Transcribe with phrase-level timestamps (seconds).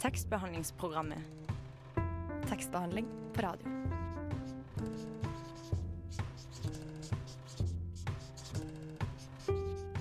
[0.00, 1.18] Tekstbehandlingsprogrammet.
[2.48, 3.66] Tekstbehandling på radio.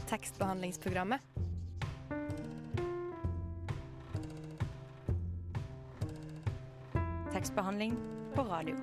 [0.10, 1.22] Tekstbehandlingsprogrammet.
[7.34, 7.98] Tekstbehandling
[8.36, 8.76] på radio.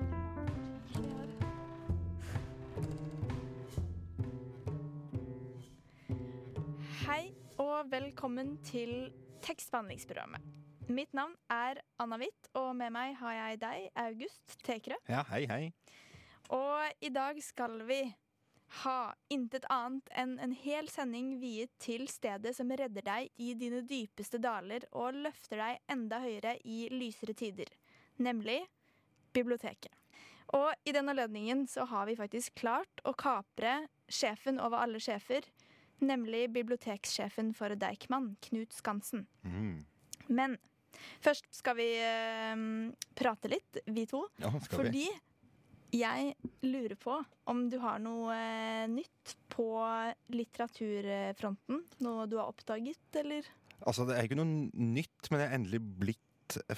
[7.07, 9.09] Hei og velkommen til
[9.41, 10.56] tekstbehandlingsprogrammet.
[10.87, 14.95] Mitt navn er Anna Hvitt, og med meg har jeg deg, August Tekerø.
[15.11, 15.63] Ja, hei, hei.
[16.55, 17.99] Og i dag skal vi
[18.83, 18.99] ha
[19.31, 24.39] intet annet enn en hel sending viet til stedet som redder deg i dine dypeste
[24.43, 27.67] daler og løfter deg enda høyere i lysere tider,
[28.23, 28.61] nemlig
[29.35, 29.91] biblioteket.
[30.55, 35.43] Og i den anledningen så har vi faktisk klart å kapre sjefen over alle sjefer,
[35.99, 39.27] nemlig biblioteksjefen for Deichman, Knut Skansen.
[39.43, 39.83] Mm.
[40.27, 40.57] Men
[41.23, 42.67] først skal vi eh,
[43.17, 44.23] prate litt, vi to.
[44.41, 45.09] Ja, fordi vi?
[45.95, 46.33] jeg
[46.67, 47.17] lurer på
[47.47, 49.69] om du har noe eh, nytt på
[50.35, 51.83] litteraturfronten?
[52.05, 53.47] Noe du har oppdaget, eller?
[53.85, 56.23] Altså, det er ikke noe nytt, men jeg er endelig blitt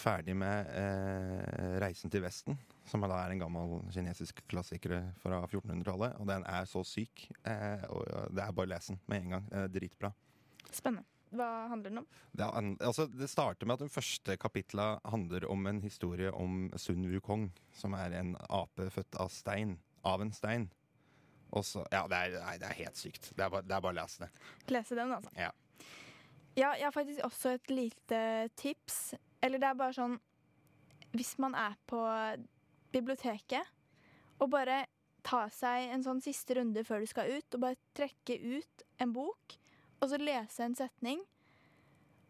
[0.02, 2.58] ferdig med eh, 'Reisen til Vesten',
[2.90, 6.18] som da er en gammel kinesisk klassiker fra 1400-tallet.
[6.20, 9.38] Og den er så syk, eh, og det er bare å lese den med en
[9.38, 9.48] gang.
[9.52, 10.14] Det er dritbra.
[10.72, 11.06] Spennende.
[11.30, 12.08] Hva handler den om?
[12.34, 16.72] Det, er altså, det starter med at den første kapitla handler om en historie om
[16.78, 19.78] Sun Wukong, som er en ape født av stein.
[20.08, 20.70] Av en stein.
[21.50, 23.32] Så, ja, det er, nei, det er helt sykt.
[23.36, 24.30] Det er bare, det er bare å lese det.
[24.74, 25.34] Lese den, altså.
[25.38, 25.50] Ja.
[26.58, 28.22] Ja, jeg har faktisk også et lite
[28.60, 29.14] tips.
[29.42, 30.18] Eller det er bare sånn
[31.16, 32.00] Hvis man er på
[32.94, 33.66] biblioteket
[34.40, 34.84] og bare
[35.26, 39.12] ta seg en sånn siste runde før du skal ut, og bare trekke ut en
[39.14, 39.56] bok,
[40.00, 41.22] og så lese en setning,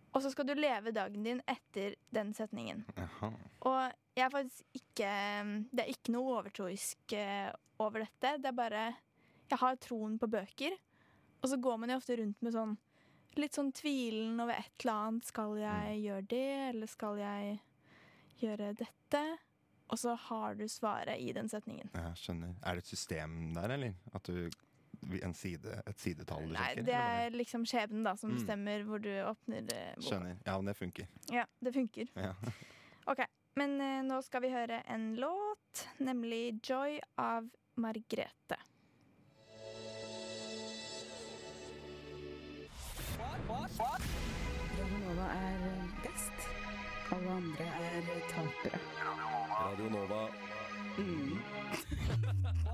[0.09, 2.81] og så skal du leve dagen din etter den setningen.
[2.97, 3.29] Aha.
[3.69, 3.79] Og
[4.17, 5.09] jeg er faktisk ikke
[5.69, 8.37] Det er ikke noe overtroisk eh, over dette.
[8.41, 8.85] Det er bare
[9.49, 10.75] Jeg har troen på bøker.
[11.41, 12.77] Og så går man jo ofte rundt med sånn
[13.39, 15.27] litt sånn tvilen over et eller annet.
[15.29, 17.53] Skal jeg gjøre det, eller skal jeg
[18.41, 19.21] gjøre dette?
[19.89, 21.89] Og så har du svaret i den setningen.
[21.95, 22.57] Ja, skjønner.
[22.65, 23.95] Er det et system der, eller?
[24.13, 24.49] At du
[25.33, 28.39] side, et sidetall du Nei, det er liksom skjebnen da som Mm.
[28.87, 30.07] hvor du åpner eh, boka.
[30.09, 30.37] Skjønner.
[30.45, 31.07] Ja, men det funker.
[31.31, 32.07] Ja, det funker.
[32.15, 32.33] Ja.
[33.09, 33.23] Ok,
[33.57, 38.57] men uh, nå skal vi høre en låt, nemlig 'Joy' av Margrete.
[44.79, 45.59] Radionova er
[46.03, 46.49] best.
[47.11, 48.79] Alle andre er tapere.
[49.49, 50.21] Radio Nova.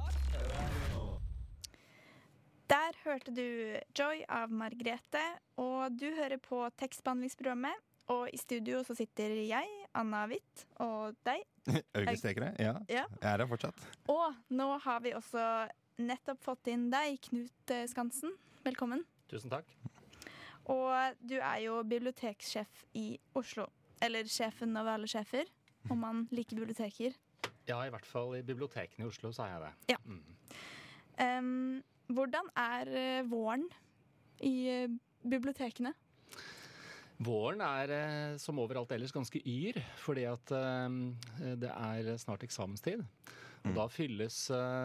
[2.85, 5.21] Der hørte du 'Joy' av Margrethe,
[5.57, 7.73] og du hører på tekstbehandlingsprogrammet.
[8.13, 11.41] Og i studio så sitter jeg, Anna Hvitt, og deg.
[11.97, 12.51] August Tekere?
[12.59, 12.75] Ja.
[12.85, 13.05] Ja.
[13.23, 13.87] Jeg er her fortsatt.
[14.13, 15.45] Og nå har vi også
[15.97, 18.35] nettopp fått inn deg, Knut Skansen.
[18.67, 19.01] Velkommen.
[19.33, 19.73] Tusen takk.
[20.69, 23.65] Og du er jo biblioteksjef i Oslo.
[23.97, 25.49] Eller sjefen over alle sjefer,
[25.89, 27.17] om man liker biblioteker.
[27.65, 29.75] Ja, i hvert fall i bibliotekene i Oslo så er jeg det.
[29.95, 29.99] Ja.
[31.25, 31.81] Em,
[32.13, 33.65] hvordan er eh, våren
[34.45, 34.91] i eh,
[35.25, 35.93] bibliotekene?
[37.25, 40.53] Våren er eh, som overalt ellers ganske yr, fordi at
[41.61, 43.05] det er snart eksamenstid.
[43.65, 44.35] Og da fylles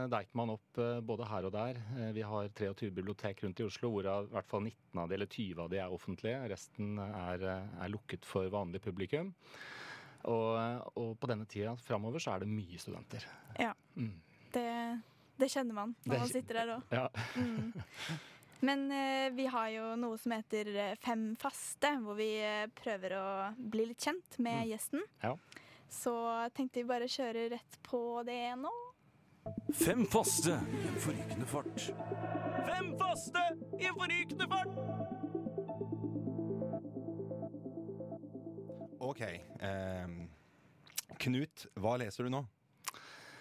[0.09, 1.77] Deichman opp både her og der.
[2.17, 5.29] Vi har 23 bibliotek rundt i Oslo, hvorav i hvert fall 19 av de, eller
[5.29, 6.39] 20 av de er offentlige.
[6.49, 7.45] Resten er,
[7.77, 9.35] er lukket for vanlig publikum.
[10.33, 13.29] Og, og på denne tida framover så er det mye studenter.
[13.61, 13.75] Ja.
[14.57, 14.65] Det,
[15.41, 16.83] det kjenner man når man sitter der òg.
[16.95, 17.09] Ja.
[18.61, 23.15] Men eh, vi har jo noe som heter eh, Fem faste, hvor vi eh, prøver
[23.17, 25.05] å bli litt kjent med gjesten.
[25.25, 25.35] ja.
[25.91, 26.13] Så
[26.55, 28.71] tenkte vi bare kjøre rett på det nå.
[29.75, 31.87] Fem faste i en forrykende fart.
[32.69, 33.43] Fem faste
[33.81, 34.77] i en forrykende fart!
[39.03, 39.21] OK.
[39.25, 40.15] Eh,
[41.21, 42.45] Knut, hva leser du nå?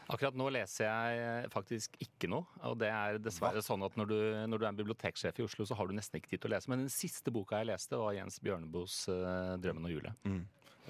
[0.10, 2.48] Akkurat nå leser jeg faktisk ikke noe.
[2.66, 4.16] Og det er dessverre sånn at når du,
[4.50, 6.56] når du er en biblioteksjef i Oslo, så har du nesten ikke tid til å
[6.56, 6.72] lese.
[6.72, 10.40] Men den siste boka jeg leste, var Jens Bjørneboes eh, 'Drømmen og hjulet'.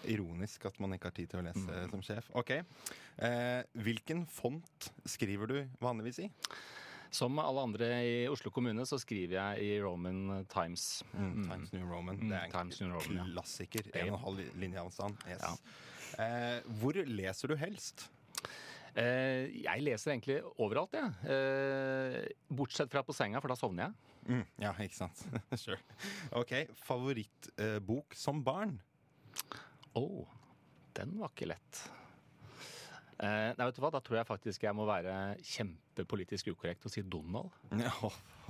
[0.07, 2.30] Ironisk at man ikke har tid til å lese som sjef.
[2.39, 2.51] OK.
[2.56, 6.30] Eh, hvilken font skriver du vanligvis i?
[7.12, 11.01] Som alle andre i Oslo kommune så skriver jeg i Roman Times.
[11.12, 12.16] Times New Roman.
[12.21, 13.89] Mm, Det er en Times Roman, klassiker.
[13.98, 15.18] En og en halv linje avstand.
[15.27, 15.44] Yes.
[15.44, 16.24] Ja.
[16.24, 18.07] Eh, hvor leser du helst?
[19.00, 21.13] Eh, jeg leser egentlig overalt, jeg.
[21.31, 22.18] Eh,
[22.51, 24.16] bortsett fra på senga, for da sovner jeg.
[24.30, 25.22] Mm, ja, ikke sant.
[25.63, 25.80] sure.
[26.38, 26.51] OK.
[26.86, 28.75] Favorittbok som barn?
[29.98, 30.04] Å,
[31.00, 31.80] den var ikke lett.
[33.19, 33.90] Eh, nei, vet du hva?
[33.92, 35.13] Da tror jeg faktisk jeg må være
[35.44, 37.52] kjempepolitisk ukorrekt og si Donald.
[37.75, 37.92] Ja.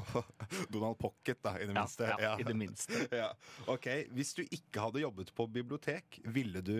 [0.74, 2.10] Donald Pocket, da, i det Ja, minste.
[2.22, 3.00] ja, i det minste.
[3.22, 3.32] Ja.
[3.72, 6.76] Ok, Hvis du ikke hadde jobbet på bibliotek, ville du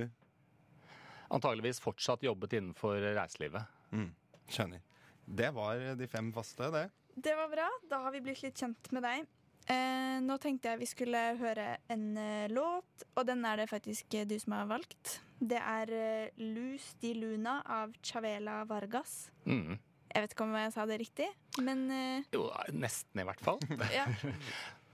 [1.30, 3.68] Antageligvis fortsatt jobbet innenfor reiselivet.
[3.94, 4.10] mm,
[4.50, 4.82] Skjønner.
[5.30, 6.88] Det var de fem faste, det.
[7.16, 7.68] Det var bra.
[7.90, 9.28] Da har vi blitt litt kjent med deg.
[9.70, 14.16] Eh, nå tenkte jeg vi skulle høre en eh, låt, og den er det faktisk
[14.18, 15.20] eh, du som har valgt.
[15.38, 19.28] Det er eh, Luz di Luna av Chavela Vargas.
[19.46, 19.78] Mm.
[20.10, 21.28] Jeg vet ikke om jeg sa det riktig,
[21.62, 23.62] men eh, Jo, nesten i hvert fall.
[23.94, 24.08] ja.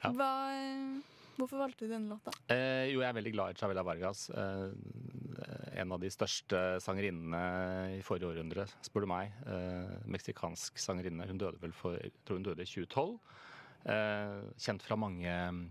[0.05, 0.11] Ja.
[0.11, 2.33] Hva, eh, hvorfor valgte du denne låta?
[2.51, 4.27] Eh, jo, jeg er veldig glad i Chavela Vargas.
[4.29, 4.71] Eh,
[5.81, 9.33] en av de største sangerinnene i forrige århundre, spør du meg.
[9.47, 11.27] Eh, meksikansk sangerinne.
[11.29, 13.17] Hun døde vel for jeg tror hun døde i 2012.
[13.85, 15.63] Eh, kjent fra mange mm,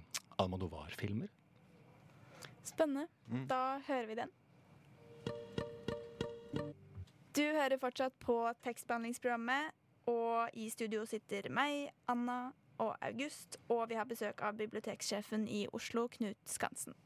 [0.43, 1.32] Almodovar-filmer.
[2.64, 3.08] Spennende.
[3.28, 3.46] Mm.
[3.50, 4.34] Da hører vi den.
[7.34, 9.72] Du hører fortsatt på tekstbehandlingsprogrammet,
[10.06, 15.64] og i studio sitter meg, Anna og August, og vi har besøk av biblioteksjefen i
[15.72, 16.96] Oslo, Knut Skansen.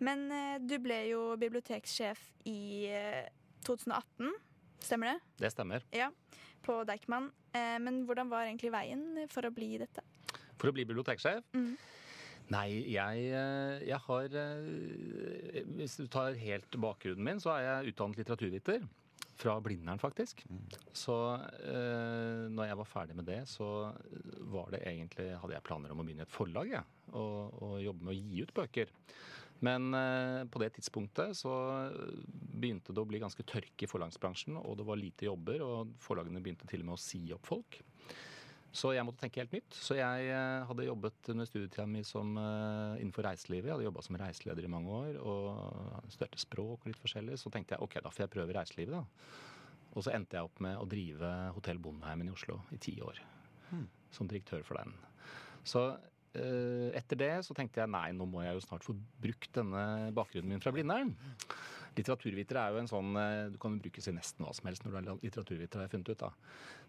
[0.00, 3.28] Men eh, du ble jo biblioteksjef i eh,
[3.66, 4.32] 2018,
[4.80, 5.18] stemmer det?
[5.44, 5.84] Det stemmer.
[5.92, 6.08] Ja,
[6.64, 7.30] på Deichman.
[7.52, 10.04] Eh, men hvordan var egentlig veien for å bli dette?
[10.60, 11.44] For å bli biblioteksjef?
[11.56, 11.74] Mm.
[12.50, 17.92] Nei, jeg, eh, jeg har eh, Hvis du tar helt bakgrunnen min, så er jeg
[17.92, 18.88] utdannet litteraturviter.
[19.40, 20.42] Fra Blindern, faktisk.
[20.92, 21.16] Så
[21.64, 23.88] eh, når jeg var ferdig med det, så
[24.52, 26.72] var det egentlig, hadde jeg planer om å begynne i et forlag.
[26.74, 26.82] Ja,
[27.14, 28.92] og, og jobbe med å gi ut bøker.
[29.64, 31.54] Men eh, på det tidspunktet så
[32.30, 36.40] begynte det å bli ganske tørke i forlagsbransjen, og det var lite jobber, og forlagene
[36.44, 37.80] begynte til og med å si opp folk.
[38.70, 39.74] Så jeg måtte tenke helt nytt.
[39.74, 43.66] Så jeg eh, hadde jobbet under studietida mi som, eh, innenfor reiselivet.
[43.66, 47.38] Jeg hadde jobba som reiseleder i mange år og studerte språk og litt forskjellig.
[47.40, 49.40] Så tenkte jeg ok, da får jeg prøve reiselivet, da.
[49.90, 53.18] Og så endte jeg opp med å drive Hotell Bondheimen i Oslo i ti år.
[54.14, 54.94] Som direktør for den.
[55.66, 55.82] Så
[56.38, 60.12] eh, etter det så tenkte jeg nei, nå må jeg jo snart få brukt denne
[60.14, 61.16] bakgrunnen min fra Blindern.
[62.00, 64.86] Litteraturviter er jo en sånn eh, Du kan jo brukes i nesten hva som helst
[64.86, 66.26] når du er litteraturviter, har jeg funnet ut.
[66.26, 66.30] da.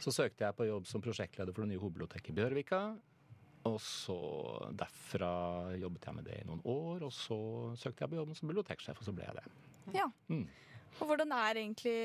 [0.02, 2.82] Så søkte jeg på jobb som prosjektleder for det nye hovedbiblioteket i Bjørvika.
[3.70, 4.18] Og så
[4.74, 5.34] derfra
[5.78, 7.38] jobbet jeg med det i noen år, og så
[7.78, 9.44] søkte jeg på jobben som biblioteksjef, og så ble jeg det.
[10.00, 10.08] Ja.
[10.32, 10.48] Mm.
[10.98, 11.98] Og hvordan er egentlig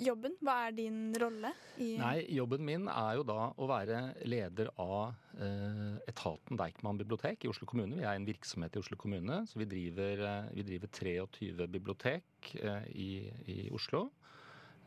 [0.00, 0.36] jobben?
[0.44, 6.00] Hva er din rolle Nei, jobben min er jo da å være leder av eh,
[6.10, 7.98] etaten Deichman bibliotek i Oslo kommune.
[7.98, 12.54] Vi er en virksomhet i Oslo kommune, så vi driver, eh, vi driver 23 bibliotek
[12.60, 13.12] eh, i,
[13.52, 14.08] i Oslo.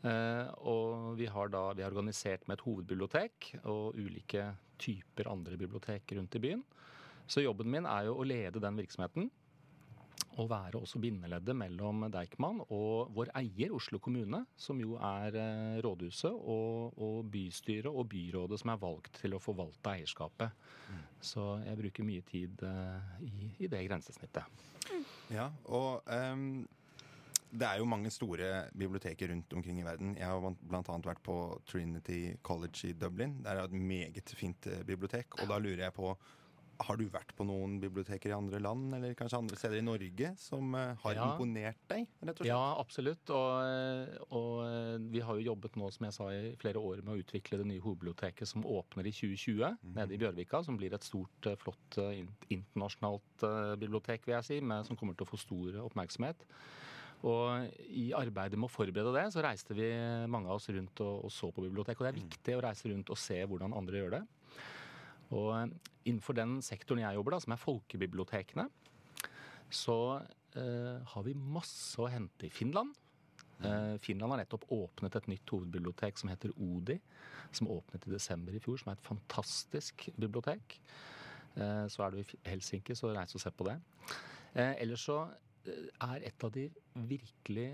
[0.06, 4.50] Eh, og vi har da vi er organisert med et hovedbibliotek og ulike
[4.80, 6.62] typer andre bibliotek rundt i byen.
[7.26, 9.30] Så jobben min er jo å lede den virksomheten.
[10.36, 15.78] Og være også bindeleddet mellom Deichman og vår eier, Oslo kommune, som jo er eh,
[15.84, 20.66] rådhuset og, og bystyret og byrådet som er valgt til å forvalte eierskapet.
[21.24, 24.64] Så jeg bruker mye tid eh, i, i det grensesnittet.
[25.32, 26.66] Ja, og um,
[27.50, 30.16] det er jo mange store biblioteker rundt omkring i verden.
[30.18, 30.98] Jeg har bl.a.
[31.06, 31.36] vært på
[31.66, 33.38] Trinity College i Dublin.
[33.44, 35.40] Der er et meget fint eh, bibliotek.
[35.40, 36.12] Og da lurer jeg på
[36.80, 40.32] har du vært på noen biblioteker i andre land, eller kanskje andre steder i Norge,
[40.40, 41.26] som eh, har Ja.
[41.32, 42.50] imponert deg, rett og slett?
[42.50, 43.32] Ja, absolutt.
[43.32, 47.14] Og, og eh, vi har jo jobbet nå, som jeg sa, i flere år med
[47.16, 50.62] å utvikle det nye hovedbiblioteket som åpner i 2020 nede i Bjørvika.
[50.66, 54.96] Som blir et stort, eh, flott eh, internasjonalt eh, bibliotek, vil jeg si, med, som
[54.98, 56.44] kommer til å få stor oppmerksomhet.
[57.26, 59.86] Og i arbeidet med å forberede det, så reiste vi
[60.30, 61.96] mange av oss rundt og, og så på bibliotek.
[61.98, 64.20] Og det er viktig å reise rundt og se hvordan andre gjør det.
[65.34, 65.72] Og eh,
[66.06, 68.68] innenfor den sektoren jeg jobber, da, som er folkebibliotekene,
[69.72, 69.98] så
[70.54, 72.94] eh, har vi masse å hente i Finland.
[73.64, 76.98] Eh, Finland har nettopp åpnet et nytt hovedbibliotek som heter ODI,
[77.56, 80.78] som åpnet i desember i fjor, som er et fantastisk bibliotek.
[81.56, 83.76] Eh, så er du i Helsinki, så reis og se på det.
[84.54, 85.22] Eh, ellers så
[85.66, 86.68] eh, er et av de
[87.08, 87.70] virkelig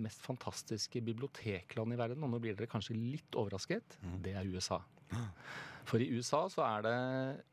[0.00, 4.78] mest fantastiske bibliotekland i verden, og nå blir dere kanskje litt overrasket, det er USA.
[5.84, 6.94] For i USA så er det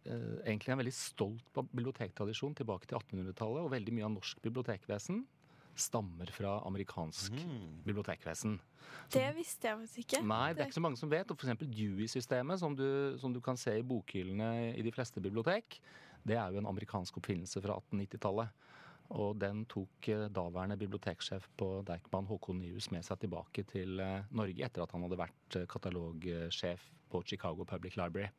[0.07, 5.23] eh, egentlig en veldig stolt bibliotektradisjon tilbake til 1800-tallet, og veldig mye av norsk bibliotekvesen
[5.81, 7.33] stammer fra amerikansk
[7.87, 8.57] bibliotekvesen.
[9.13, 10.19] Det visste jeg faktisk ikke.
[10.27, 11.31] Nei, det er ikke så mange som vet.
[11.31, 11.63] Og f.eks.
[11.63, 15.79] Dewey-systemet, som, du- som du kan se i bokhyllene i de fleste bibliotek,
[16.27, 18.51] det er jo en amerikansk oppfinnelse fra 1890-tallet.
[19.11, 24.27] Og den tok eh, daværende biblioteksjef på Deichman, Håkon Nyhus, med seg tilbake til eh,
[24.31, 28.31] Norge etter at han hadde vært eh, katalogsjef på Chicago Public Library.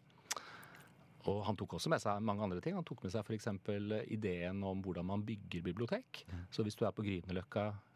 [1.30, 2.74] og han tok også med seg mange andre ting.
[2.74, 3.46] Han tok med seg f.eks.
[4.10, 6.24] ideen om hvordan man bygger bibliotek.
[6.50, 7.92] Så hvis du er på Grünerløkka i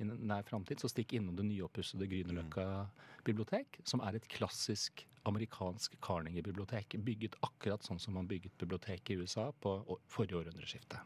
[0.00, 2.86] i nær framtid, så stikk innom det nyoppussede Grünerløkka
[3.26, 6.96] bibliotek, som er et klassisk amerikansk Carnegie-bibliotek.
[7.04, 9.76] Bygget akkurat sånn som man bygget bibliotek i USA på
[10.08, 11.00] forrige århundreskifte.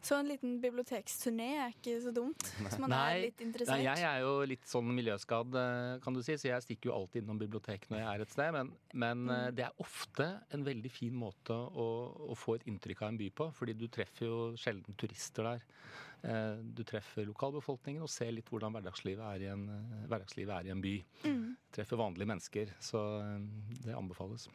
[0.00, 3.74] Så en liten biblioteksturné er ikke så dumt, hvis man er litt interessert.
[3.74, 6.94] Nei, jeg er jo litt sånn miljøskadd, eh, kan du si, så jeg stikker jo
[7.00, 8.52] alltid innom biblioteket når jeg er et sted.
[8.54, 9.32] Men, men Mm.
[9.34, 11.88] eh, det er ofte en veldig fin måte å,
[12.30, 13.48] å få et inntrykk av en by på.
[13.58, 15.66] Fordi du treffer jo sjelden turister der.
[16.22, 19.66] Eh, Du treffer lokalbefolkningen og ser litt hvordan hverdagslivet er i en,
[20.08, 20.94] hverdagslivet er i en by.
[21.26, 21.44] Mm.
[21.74, 23.02] Treffer vanlige mennesker, så
[23.84, 24.46] det anbefales.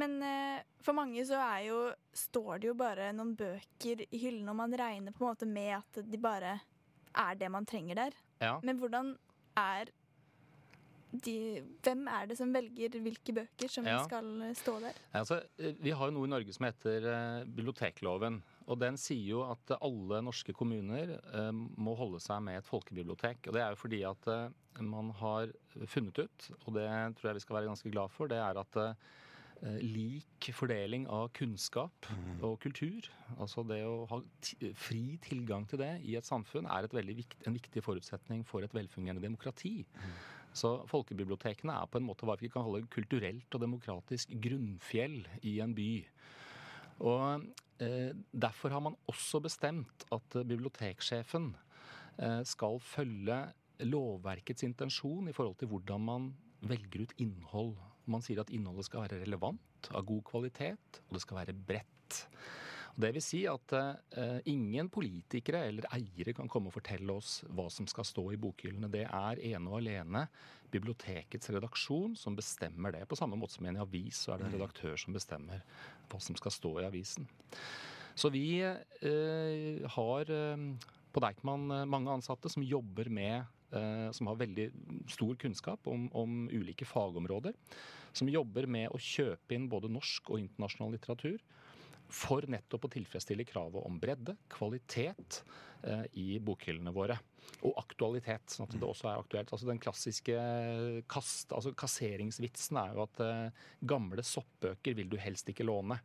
[0.00, 1.78] Men eh, for mange så er jo,
[2.16, 5.74] står det jo bare noen bøker i hyllene, og man regner på en måte med
[5.82, 6.56] at de bare
[7.20, 8.16] er det man trenger der.
[8.40, 8.54] Ja.
[8.64, 9.14] Men hvordan
[9.60, 9.90] er
[11.10, 11.32] de
[11.82, 13.96] Hvem er det som velger hvilke bøker som Ja.
[14.06, 14.94] skal eh, stå der?
[15.18, 18.36] Altså, eh, vi har jo noe i Norge som heter eh, bibliotekloven.
[18.70, 23.48] Og den sier jo at alle norske kommuner eh, må holde seg med et folkebibliotek.
[23.50, 25.50] Og det er jo fordi at eh, man har
[25.90, 26.86] funnet ut, og det
[27.18, 28.94] tror jeg vi skal være ganske glad for, det er at eh,
[29.84, 32.06] lik fordeling av kunnskap
[32.40, 33.04] og kultur,
[33.36, 37.36] altså det å ha ti fri tilgang til det i et samfunn, er et vikt,
[37.44, 39.82] en viktig forutsetning for et velfungerende demokrati.
[40.56, 45.58] Så folkebibliotekene er på en måte hva vi kan kalle kulturelt og demokratisk grunnfjell i
[45.62, 45.90] en by.
[47.06, 47.44] Og
[47.82, 51.52] eh, Derfor har man også bestemt at eh, biblioteksjefen
[52.18, 53.44] eh, skal følge
[53.86, 57.76] lovverkets intensjon i forhold til hvordan man velger ut innhold.
[58.10, 62.20] Man sier at innholdet skal være relevant, av god kvalitet, og det skal være bredt.
[62.90, 67.38] Og Det vil si at eh, ingen politikere eller eiere kan komme og fortelle oss
[67.48, 68.90] hva som skal stå i bokhyllene.
[68.92, 70.26] Det er ene og alene
[70.70, 73.06] bibliotekets redaksjon som bestemmer det.
[73.08, 75.62] På samme måte som i en avis så er det en redaktør som bestemmer
[76.10, 77.30] hva som skal stå i avisen.
[78.18, 80.66] Så vi eh, har eh,
[81.10, 84.66] på Deichman eh, mange ansatte som jobber med som har veldig
[85.12, 87.54] stor kunnskap om, om ulike fagområder.
[88.12, 91.38] Som jobber med å kjøpe inn både norsk og internasjonal litteratur
[92.10, 95.42] for nettopp å tilfredsstille kravet om bredde, kvalitet
[95.86, 97.16] eh, i bokhyllene våre.
[97.66, 99.50] Og aktualitet, sånn at det også er aktuelt.
[99.52, 100.36] Altså Den klassiske
[101.10, 105.98] kast, altså kasseringsvitsen er jo at uh, gamle soppbøker vil du helst ikke låne,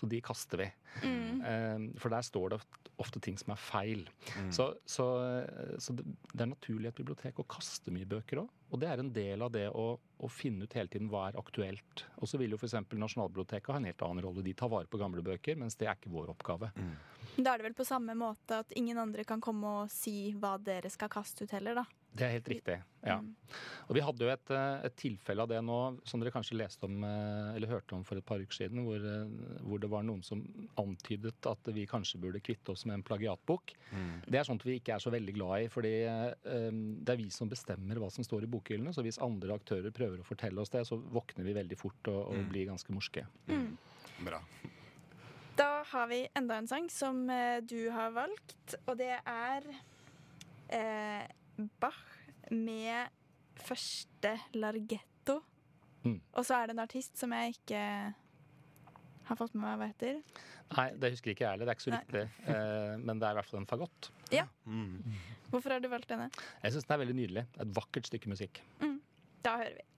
[0.00, 0.70] så de kaster vi.
[1.02, 2.58] Eh, for der står det
[3.00, 4.02] ofte ting som er feil.
[4.52, 5.06] Så, så,
[5.80, 6.04] så det,
[6.38, 8.50] er naturlig i et bibliotek å kaste mye bøker òg.
[8.72, 11.38] Og det er en del av det å, å finne ut hele tiden hva er
[11.40, 12.04] aktuelt.
[12.20, 12.78] Og så vil jo f.eks.
[12.92, 14.44] Nasjonalbiblioteket ha en helt annen rolle.
[14.44, 16.70] De tar vare på gamle bøker, mens det er ikke vår oppgave.
[17.36, 20.58] Da er det vel på samme måte at ingen andre kan komme og si hva
[20.60, 21.86] dere skal kaste ut heller, da.
[22.12, 22.74] Det er helt riktig.
[23.00, 23.14] ja.
[23.88, 26.84] Og Vi hadde jo et, eh, et tilfelle av det nå, som dere kanskje leste
[26.84, 30.04] om eh, eller hørte om for et par uker siden, hvor, eh, hvor det var
[30.04, 30.42] noen som
[30.80, 33.72] antydet at vi kanskje burde kvitte oss med en plagiatbok.
[34.28, 35.94] Det er sånt vi ikke er så veldig glad i, fordi
[36.44, 38.92] um, det er vi som bestemmer hva som står i bokhyllene.
[38.92, 42.22] Så hvis andre aktører prøver å fortelle oss det, så våkner vi veldig fort og,
[42.32, 43.24] og blir ganske morske.
[44.22, 44.40] Bra.
[45.62, 49.66] Da har vi enda en sang som eh, du har valgt, og det er
[50.74, 51.28] eh,
[51.78, 52.00] Bach
[52.50, 53.12] med
[53.62, 55.36] første largetto.
[56.02, 56.16] Mm.
[56.18, 57.84] Og så er det en artist som jeg ikke
[59.28, 60.18] har fått med meg hva heter.
[60.72, 61.68] Nei, det husker ikke jeg heller.
[61.68, 62.24] Det er ikke så riktig.
[62.56, 64.10] Eh, men det er i hvert fall en fagott.
[64.66, 65.14] Mm.
[65.52, 66.26] Hvorfor har du valgt denne?
[66.64, 67.46] Jeg syns den er veldig nydelig.
[67.62, 68.64] Et vakkert stykke musikk.
[69.46, 69.91] Da hører vi.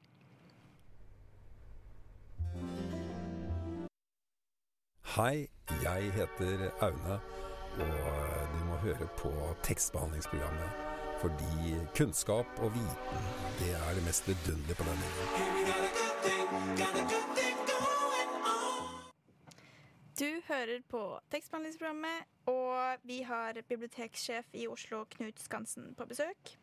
[5.14, 5.46] Hei,
[5.82, 7.16] jeg heter Aune,
[7.84, 9.30] og du må høre på
[9.62, 10.70] tekstbehandlingsprogrammet.
[11.20, 13.28] Fordi kunnskap og viten,
[13.60, 15.38] det er det mest vidunderlige på denne jorden.
[20.18, 22.18] Du hører på tekstbehandlingsprogrammet,
[22.50, 26.56] og vi har biblioteksjef i Oslo, Knut Skansen, på besøk.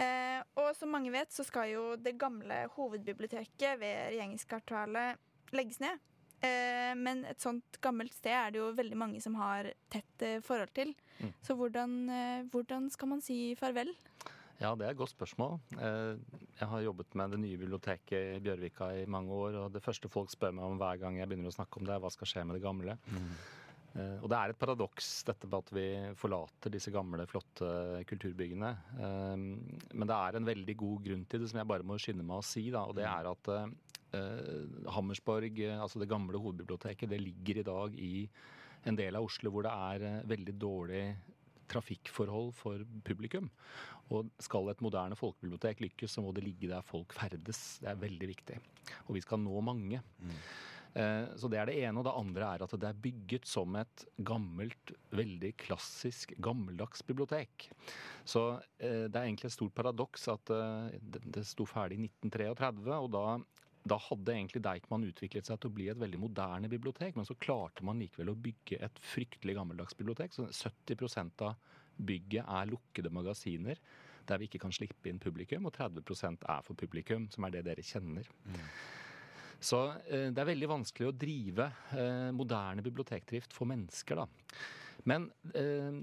[0.00, 5.20] Eh, og som mange vet, så skal jo det gamle hovedbiblioteket ved regjeringskvartalet
[5.52, 6.00] legges ned.
[6.38, 10.38] Eh, men et sånt gammelt sted er det jo veldig mange som har tett eh,
[10.44, 10.92] forhold til.
[11.18, 11.32] Mm.
[11.42, 13.90] Så hvordan, eh, hvordan skal man si farvel?
[14.58, 15.58] Ja, det er et godt spørsmål.
[15.78, 16.14] Eh,
[16.58, 20.10] Jeg har jobbet med det nye biblioteket i Bjørvika i mange år, og det første
[20.10, 22.30] folk spør meg om hver gang jeg begynner å snakke om det, er hva skal
[22.30, 22.98] skje med det gamle.
[23.10, 23.30] Mm.
[23.98, 25.86] Og det er et paradoks dette med at vi
[26.20, 27.70] forlater disse gamle, flotte
[28.06, 28.68] kulturbyggene.
[29.00, 32.38] Men det er en veldig god grunn til det, som jeg bare må skynde meg
[32.38, 32.68] å si.
[32.70, 33.50] Da, og det er at
[34.16, 38.12] eh, Hammersborg, eh, altså det gamle hovedbiblioteket, det ligger i dag i
[38.88, 41.02] en del av Oslo hvor det er eh, veldig dårlig
[41.68, 43.50] trafikkforhold for publikum.
[44.14, 47.60] Og skal et moderne folkebibliotek lykkes, så må det ligge der folk ferdes.
[47.82, 48.56] Det er veldig viktig.
[49.06, 50.00] Og vi skal nå mange.
[50.24, 50.38] Mm.
[51.36, 52.00] Så det er det ene.
[52.00, 57.68] Og det andre er at det er bygget som et gammelt, veldig klassisk, gammeldags bibliotek.
[58.28, 58.44] Så
[58.80, 62.96] eh, det er egentlig et stort paradoks at eh, det, det sto ferdig i 1933,
[62.96, 63.24] og da
[63.90, 67.36] da hadde egentlig Deichman utviklet seg til å bli et veldig moderne bibliotek, men så
[67.40, 70.34] klarte man likevel å bygge et fryktelig gammeldags bibliotek.
[70.34, 71.56] Så 70 av
[71.98, 73.80] bygget er lukkede magasiner
[74.28, 77.64] der vi ikke kan slippe inn publikum, og 30% er for publikum, som er det
[77.64, 78.28] dere kjenner.
[79.58, 84.28] Så eh, det er veldig vanskelig å drive eh, moderne bibliotekdrift for mennesker, da.
[85.06, 85.94] Men eh,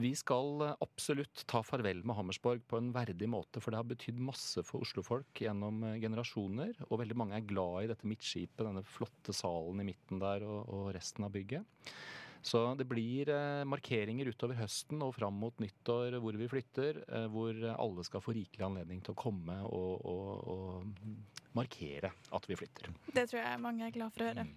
[0.00, 4.20] vi skal absolutt ta farvel med Hammersborg på en verdig måte, for det har betydd
[4.22, 6.74] masse for Oslofolk gjennom eh, generasjoner.
[6.88, 10.64] Og veldig mange er glad i dette midtskipet, denne flotte salen i midten der og,
[10.68, 11.86] og resten av bygget.
[12.42, 17.26] Så det blir eh, markeringer utover høsten og fram mot nyttår hvor vi flytter, eh,
[17.32, 22.56] hvor alle skal få rikelig anledning til å komme og, og, og markere at vi
[22.56, 22.94] flytter.
[23.12, 24.48] Det tror jeg mange er glad for å høre.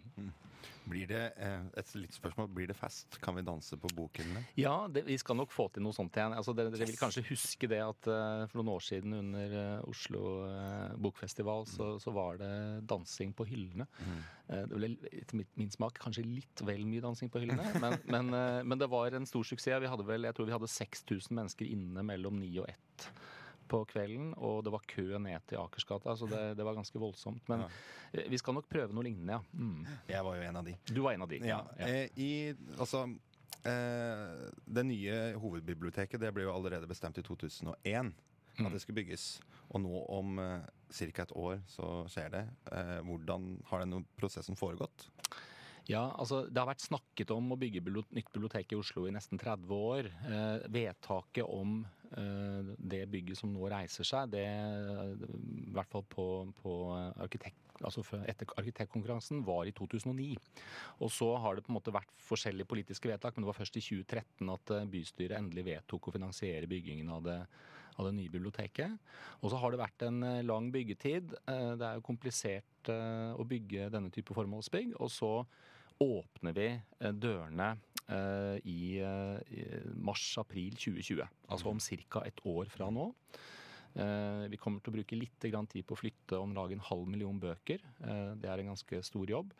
[0.89, 3.17] Blir det eh, et litt spørsmål, blir det fest?
[3.23, 4.43] Kan vi danse på bokhyllene?
[4.59, 6.35] Ja, det, vi skal nok få til noe sånt igjen.
[6.37, 9.89] Altså, dere, dere vil kanskje huske det at eh, for noen år siden under eh,
[9.89, 10.23] Oslo
[11.03, 12.53] bokfestival så, så var det
[12.89, 13.87] dansing på hyllene.
[14.03, 18.33] Eh, det ble etter min smak kanskje litt vel mye dansing på hyllene, men, men,
[18.69, 19.81] men det var en stor suksess.
[19.83, 23.11] Vi hadde vel, jeg tror vi hadde 6000 mennesker inne mellom ni og ett
[23.69, 27.45] på kvelden, og det var kø ned til Akersgata, så det, det var ganske voldsomt.
[27.51, 28.25] Men ja.
[28.31, 29.41] vi skal nok prøve noe lignende, ja.
[29.53, 29.87] Mm.
[30.09, 30.75] Jeg var jo en av de.
[30.89, 31.39] Du var en av de.
[31.47, 32.03] Ja, ja.
[32.19, 32.31] i,
[32.77, 33.05] altså,
[33.69, 34.27] eh,
[34.79, 38.13] det nye hovedbiblioteket det ble jo allerede bestemt i 2001
[38.59, 38.67] Mm.
[38.67, 39.41] at det skulle bygges.
[39.73, 41.23] Og nå om eh, ca.
[41.23, 42.43] et år så skjer det.
[42.71, 45.07] Eh, hvordan har den prosessen foregått?
[45.89, 49.41] Ja, altså Det har vært snakket om å bygge nytt bibliotek i Oslo i nesten
[49.41, 50.11] 30 år.
[50.29, 56.25] Eh, vedtaket om eh, det bygget som nå reiser seg, det i hvert fall på,
[56.59, 56.73] på
[57.23, 60.35] arkitekt, altså etter arkitektkonkurransen, var i 2009.
[61.01, 63.79] Og så har det på en måte vært forskjellige politiske vedtak, men det var først
[63.79, 67.39] i 2013 at eh, bystyret endelig vedtok å finansiere byggingen av det,
[67.97, 68.97] av det nye biblioteket.
[69.41, 71.35] Og så har det vært en eh, lang byggetid.
[71.43, 74.95] Eh, Det er jo komplisert eh, å bygge denne type formålsbygg.
[74.99, 75.33] Og så
[76.03, 77.71] åpner vi eh, dørene
[78.07, 81.23] eh, i, eh, mars-april 2020.
[81.49, 82.23] Altså om ca.
[82.27, 83.09] et år fra nå.
[83.95, 87.07] Eh, Vi kommer til å bruke litt tid på å flytte om lag en halv
[87.07, 87.79] million bøker.
[88.01, 89.53] Eh, Det er en ganske stor jobb.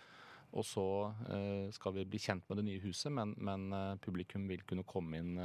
[0.53, 0.85] Og så
[1.33, 5.17] eh, skal vi bli kjent med det nye huset, men, men publikum vil kunne komme
[5.17, 5.35] inn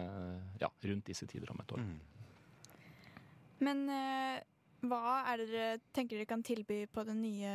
[0.61, 1.85] ja, rundt disse tider om et år.
[3.65, 4.41] Men eh,
[4.87, 7.55] hva er det dere tenker dere kan tilby på det nye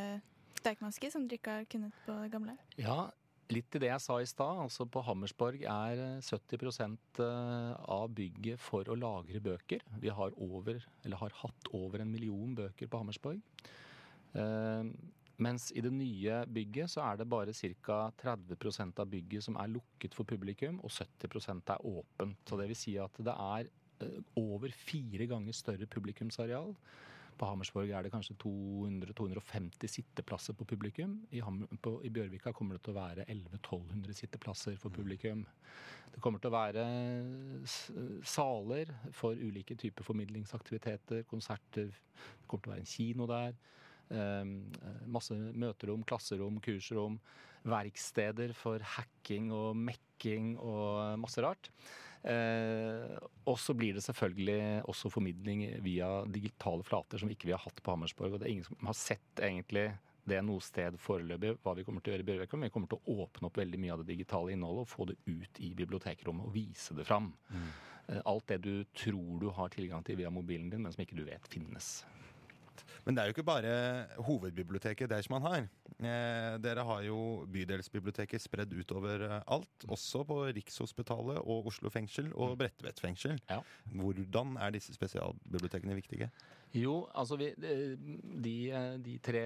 [0.64, 2.58] Deichmanske, som dere ikke har kunnet på det gamle?
[2.80, 3.12] Ja,
[3.52, 4.62] litt til det jeg sa i stad.
[4.66, 9.84] Altså på Hammersborg er eh, 70% av bygget for å lagre bøker.
[10.04, 13.42] Vi har, over, har hatt over en million bøker på Hammersborg.
[14.34, 14.94] Eh,
[15.44, 18.00] mens i det nye bygget så er det bare ca.
[18.22, 22.38] 30% av bygget som er lukket for publikum, og 70% er åpent.
[22.48, 23.72] Så det vil si at det er
[24.06, 26.76] eh, over fire ganger større publikumsareal.
[27.38, 31.16] På Hammersborg er det kanskje 200-250 sitteplasser på publikum.
[31.32, 31.42] I,
[31.82, 35.46] på, I Bjørvika kommer det til å være 1100-1200 sitteplasser for publikum.
[36.14, 36.84] Det kommer til å være
[38.30, 41.90] saler for ulike typer formidlingsaktiviteter, konserter.
[41.90, 43.58] Det kommer til å være en kino der.
[44.14, 44.52] Um,
[45.10, 47.18] masse møterom, klasserom, kursrom.
[47.64, 51.70] Verksteder for hacking og mekking og masse rart.
[52.24, 53.18] Eh,
[53.52, 57.84] og så blir det selvfølgelig også formidling via digitale flater som ikke vi har hatt
[57.84, 58.36] på Hammersborg.
[58.36, 59.90] Og det er ingen som har sett egentlig
[60.24, 62.60] det noe sted foreløpig hva vi kommer til å gjøre i Bjørvika.
[62.62, 65.18] Vi kommer til å åpne opp veldig mye av det digitale innholdet og få det
[65.28, 67.34] ut i bibliotekrommet og vise det fram.
[67.52, 67.68] Mm.
[68.32, 71.26] Alt det du tror du har tilgang til via mobilen din, men som ikke du
[71.28, 71.92] vet finnes.
[73.04, 73.74] Men det er jo ikke bare
[74.24, 75.68] hovedbiblioteket Deichman har.
[76.00, 77.18] Eh, dere har jo
[77.52, 83.38] bydelsbiblioteket spredd utover eh, alt, også på Rikshospitalet og Oslo fengsel og Bredtvet fengsel.
[83.52, 83.60] Ja.
[83.92, 86.32] Hvordan er disse spesialbibliotekene viktige?
[86.74, 88.56] Jo, altså vi, de,
[89.06, 89.44] de tre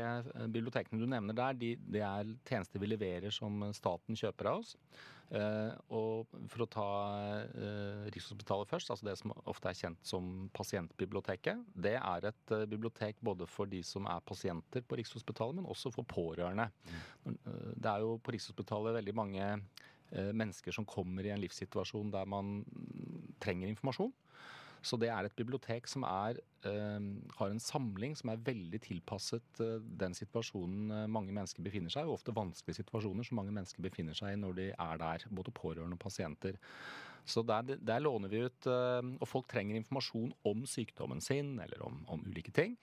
[0.48, 4.78] bibliotekene du nevner der, de, det er tjenester vi leverer som staten kjøper av oss.
[5.27, 6.87] Eh, og for å ta
[7.43, 11.65] eh, Rikshospitalet først, altså det som ofte er kjent som pasientbiblioteket.
[11.75, 15.91] Det er et eh, bibliotek både for de som er pasienter på Rikshospitalet, men også
[15.95, 16.69] for pårørende.
[17.27, 19.51] Eh, Det er jo på Rikshospitalet veldig mange
[20.07, 24.13] mennesker som kommer i en livssituasjon der man mm, trenger informasjon.
[24.88, 27.08] Så det er et bibliotek som er, eh,
[27.39, 32.06] har en samling som er veldig tilpasset eh, den situasjonen eh, mange mennesker befinner seg
[32.06, 35.28] i, og ofte vanskelige situasjoner som mange mennesker befinner seg i når de er der,
[35.30, 36.56] både pårørende og pasienter.
[37.28, 41.97] Så der, der låner vi ut, og folk trenger informasjon om sykdommen sin eller om,
[42.08, 42.78] om ulike ting.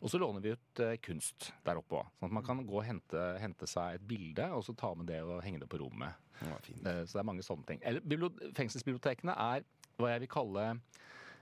[0.00, 2.08] Og så låner vi ut kunst der oppe òg.
[2.16, 5.10] Sånn at man kan gå og hente, hente seg et bilde og så ta med
[5.12, 6.16] det og henge det på rommet.
[6.40, 6.56] Ja.
[6.64, 7.84] Så det er mange sånne ting.
[7.84, 8.00] Eller,
[8.56, 9.68] fengselsbibliotekene er
[10.00, 10.64] hva jeg vil kalle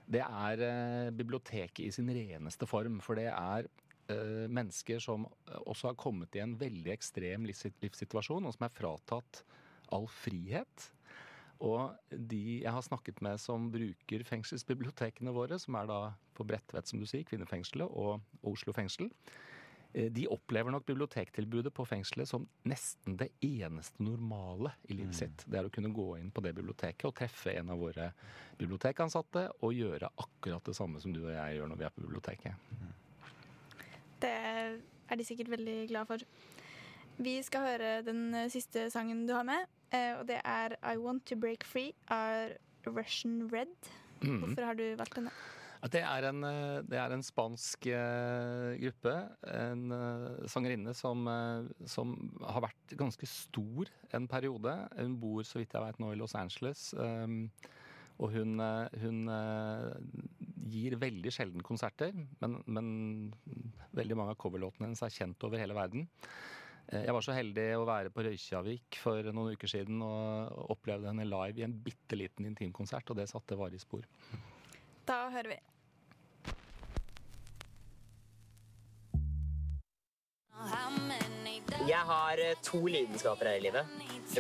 [0.09, 3.01] Det er eh, biblioteket i sin reneste form.
[3.05, 3.69] For det er
[4.09, 8.77] eh, mennesker som eh, også har kommet i en veldig ekstrem livssituasjon, og som er
[8.77, 9.43] fratatt
[9.93, 10.89] all frihet.
[11.65, 16.01] Og de jeg har snakket med som bruker fengselsbibliotekene våre, som er da
[16.39, 19.11] på Bredtvet, som du sier, kvinnefengselet, og, Oslo fengsel,
[19.93, 25.45] de opplever nok bibliotektilbudet på fengselet som nesten det eneste normale i livet sitt.
[25.49, 28.11] Det er å kunne gå inn på det biblioteket og treffe en av våre
[28.61, 32.05] bibliotekansatte og gjøre akkurat det samme som du og jeg gjør når vi er på
[32.05, 32.69] biblioteket.
[34.21, 34.35] Det
[35.09, 36.25] er de sikkert veldig glad for.
[37.19, 40.95] Vi skal høre den eh, siste sangen du har med, eh, og det er I
[41.01, 42.55] Want To Break Free av
[42.87, 43.75] Russian Red.
[44.23, 44.39] Mhm.
[44.43, 45.33] Hvorfor har du valgt denne?
[45.87, 49.15] Det, er en, eh, det er en spansk eh, gruppe,
[49.47, 51.23] en eh, sangerinne som,
[51.87, 54.75] som har vært ganske stor en periode.
[54.99, 56.91] Hun bor, så vidt jeg vet, nå i Los Angeles.
[56.99, 57.45] Um,
[58.19, 58.59] og hun,
[58.99, 59.19] hun
[60.67, 62.11] gir veldig sjelden konserter,
[62.43, 62.89] men, men
[63.95, 66.09] veldig mange av coverlåtene hennes er kjent over hele verden.
[66.91, 71.31] Jeg var så heldig å være på Røykjavik for noen uker siden og opplevde henne
[71.31, 74.03] live i en bitte liten intimkonsert, og det satte varige spor.
[75.07, 75.61] Da hører vi.
[81.89, 83.87] Jeg har eh, to lidenskaper her i livet.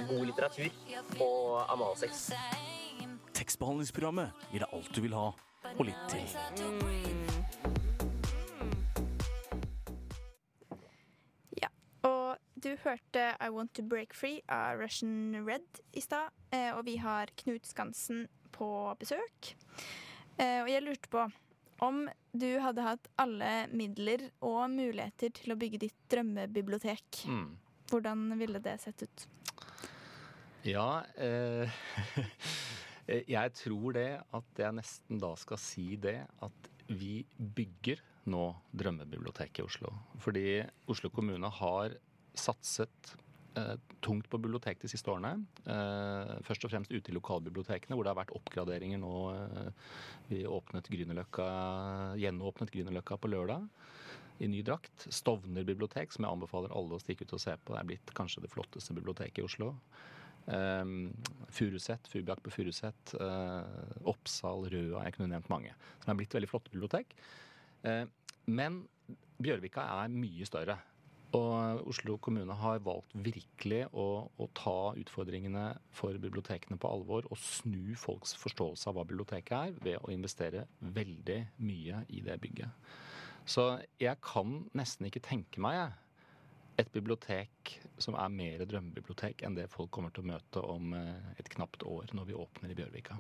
[0.09, 0.71] God litteratur
[1.25, 2.29] og analsex.
[3.39, 5.29] Tekstbehandlingsprogrammet gir deg alt du vil ha,
[5.75, 6.27] og litt til.
[12.07, 16.85] Og du hørte I Want To Break Free av Russian Red i stad, eh, og
[16.87, 18.69] vi har Knut Skansen på
[19.01, 19.55] besøk.
[20.39, 21.27] Eh, Og jeg lurte på
[21.85, 27.23] om du hadde hatt alle midler og muligheter til å bygge ditt drømmebibliotek.
[27.31, 27.51] Mm.
[27.89, 29.27] Hvordan ville det sett ut?
[30.67, 31.79] Ja, eh,
[33.37, 38.45] jeg tror det at jeg nesten da skal si det at vi bygger nå
[38.77, 39.93] drømmebiblioteket i Oslo.
[40.21, 40.47] Fordi
[40.91, 41.97] Oslo kommune har
[42.39, 43.15] satset
[44.05, 45.35] tungt på bibliotek de siste årene.
[45.69, 49.15] Eh, først og fremst ute i lokalbibliotekene, hvor det har vært oppgraderinger nå.
[49.35, 49.71] Eh,
[50.31, 51.49] vi åpnet Grünerløkka,
[52.21, 53.67] gjenåpnet Grünerløkka på lørdag
[54.39, 55.09] i ny drakt.
[55.13, 57.75] Stovner bibliotek, som jeg anbefaler alle å stikke ut og se på.
[57.75, 59.73] Det er blitt kanskje det flotteste biblioteket i Oslo.
[60.49, 61.11] Um,
[61.53, 63.67] Furuset, Fubiak på Furuset, uh,
[64.09, 65.75] Oppsal, Røa, jeg kunne nevnt mange.
[66.01, 67.13] Som er blitt veldig flotte bibliotek.
[67.85, 68.07] Uh,
[68.49, 68.85] men
[69.43, 70.79] Bjørvika er mye større.
[71.37, 77.41] Og Oslo kommune har valgt virkelig å, å ta utfordringene for bibliotekene på alvor og
[77.43, 82.89] snu folks forståelse av hva biblioteket er, ved å investere veldig mye i det bygget.
[83.49, 85.93] Så jeg kan nesten ikke tenke meg
[86.79, 91.33] et bibliotek som er mer drømmebibliotek enn det folk kommer til å møte om eh,
[91.41, 93.19] et knapt år når vi åpner i Bjørvika.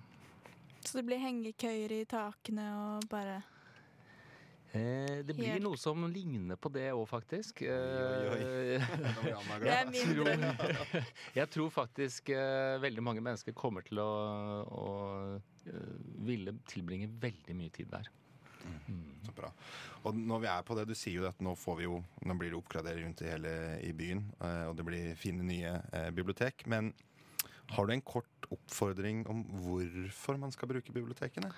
[0.84, 3.40] Så det blir hengekøyer i takene og bare
[4.76, 7.62] Eh, det blir Helt- noe som ligner på det òg, faktisk.
[7.62, 8.40] oi, oi.
[8.76, 8.88] Eh,
[9.22, 9.90] Det er glad.
[9.94, 10.28] min tror,
[11.40, 14.10] jeg tror faktisk eh, veldig mange mennesker kommer til å,
[14.68, 14.86] å
[15.66, 15.92] eh,
[16.28, 18.10] ville tilbringe veldig mye tid der.
[18.68, 19.04] Mm.
[19.24, 19.48] Så bra.
[20.04, 22.34] Og når vi er på det, du sier jo at nå får vi jo Nå
[22.36, 23.52] blir det oppgradering rundt i hele
[23.86, 26.66] i byen, eh, og det blir fine nye eh, bibliotek.
[26.68, 26.92] Men
[27.72, 31.50] har du en kort oppfordring om hvorfor man skal bruke bibliotekene?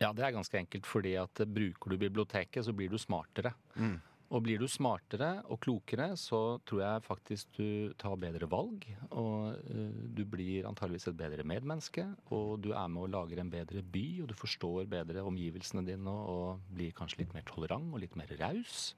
[0.00, 3.52] Ja, det er ganske enkelt, fordi at bruker du biblioteket, så blir du smartere.
[3.76, 3.98] Mm.
[4.30, 8.86] Og blir du smartere og klokere, så tror jeg faktisk du tar bedre valg.
[9.10, 12.04] Og eh, du blir antageligvis et bedre medmenneske.
[12.30, 16.14] Og du er med og lager en bedre by, og du forstår bedre omgivelsene dine
[16.14, 18.94] og, blir kanskje litt mer tolerant og litt mer raus.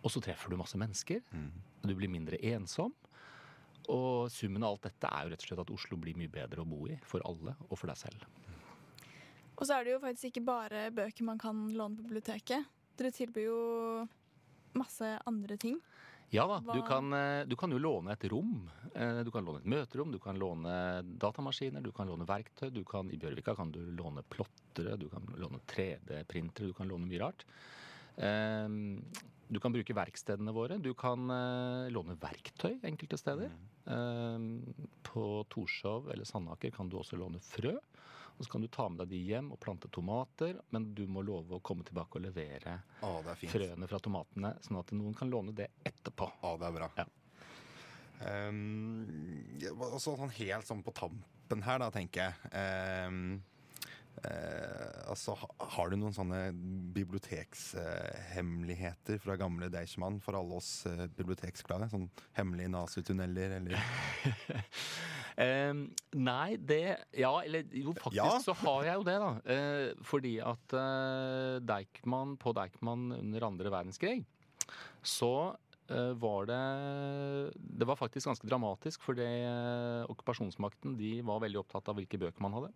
[0.00, 1.20] Og så treffer du masse mennesker.
[1.28, 1.52] Mm.
[1.82, 2.96] og Du blir mindre ensom.
[3.92, 6.64] Og summen av alt dette er jo rett og slett at Oslo blir mye bedre
[6.64, 8.24] å bo i for alle og for deg selv.
[9.58, 12.66] Og så er det jo faktisk ikke bare bøker man kan låne på biblioteket.
[12.98, 13.60] Dere tilbyr jo
[14.78, 15.80] masse andre ting.
[16.30, 18.68] Ja da, du kan, eh, du kan jo låne et rom.
[18.94, 22.68] Eh, Du kan låne et møterom, du kan låne datamaskiner, du kan låne verktøy.
[22.70, 27.08] Du kan, I Bjørvika kan du låne plottere, du kan låne 3D-printere, du kan låne
[27.08, 27.44] mye rart.
[28.16, 28.68] Eh,
[29.48, 30.76] Du kan bruke verkstedene våre.
[30.78, 33.48] Du kan eh, låne verktøy enkelte steder.
[33.88, 34.38] Eh,
[35.02, 37.78] På Torshov eller Sandaker kan du også låne frø.
[38.38, 41.24] Og så kan du ta med deg de hjem og plante tomater, men du må
[41.26, 43.50] love å komme tilbake og levere er fint.
[43.50, 46.30] frøene fra tomatene, sånn at noen kan låne det etterpå.
[46.46, 46.90] Å, det er bra.
[47.00, 47.08] Ja.
[48.18, 49.06] Um,
[49.62, 52.52] ja, og så sånn helt sånn på tampen her, da, tenker jeg.
[53.10, 53.40] Um,
[54.24, 55.34] eh, altså,
[55.76, 56.40] har du noen sånne
[56.96, 61.86] bibliotekshemmeligheter fra gamle Deichman for alle oss eh, biblioteksglade?
[61.92, 63.76] Sånn hemmelige nazitunneler, eller
[66.18, 68.40] nei, det Ja, eller jo, faktisk Ja.
[68.42, 69.30] så har jeg jo det, da.
[69.54, 74.24] Eh, fordi at eh, Deichman, på Deichman under andre verdenskrig,
[75.02, 75.54] så
[75.88, 76.58] eh, var det
[77.54, 79.28] Det var faktisk ganske dramatisk, fordi
[80.10, 82.70] okkupasjonsmakten de var veldig opptatt av hvilke bøker man hadde.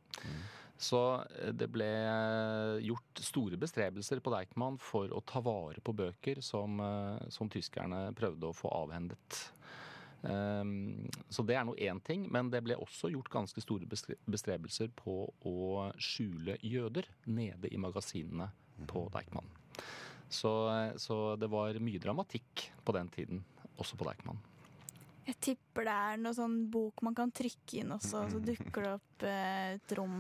[0.83, 1.01] Så
[1.38, 6.42] eh, det ble eh, gjort store bestrebelser på Deichman for å ta vare på bøker
[6.42, 9.42] som, eh, som tyskerne prøvde å få avhendet.
[10.23, 14.92] Um, så det er nå én ting, men det ble også gjort ganske store bestrebelser
[14.95, 15.16] på
[15.51, 18.47] å skjule jøder nede i magasinene
[18.87, 19.51] på Deichman.
[20.31, 20.53] Så,
[21.03, 23.42] så det var mye dramatikk på den tiden,
[23.83, 24.38] også på Deichman.
[25.27, 28.93] Jeg tipper det er noe sånn bok man kan trykke inn også, så dukker det
[28.97, 30.17] opp eh, et rom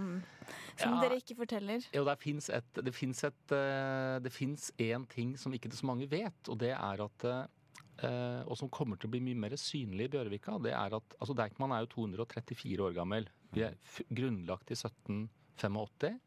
[0.76, 1.00] som Ja.
[1.02, 1.82] dere ikke forteller.
[1.94, 6.48] Jo, det fins et Det fins et eh, én ting som ikke så mange vet,
[6.48, 10.12] og det er at eh, og som kommer til å bli mye mer synlig i
[10.14, 13.28] Bjørvika, det er at altså Deichman er jo 234 år gammel.
[13.52, 13.76] Vi er
[14.10, 16.20] grunnlagt i 1785,